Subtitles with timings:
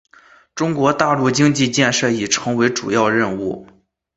[0.55, 3.67] 中国大陆经济建设已成为主要任务。